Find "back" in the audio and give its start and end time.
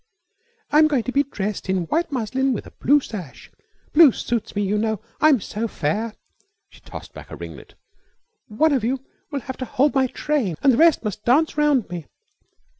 7.13-7.29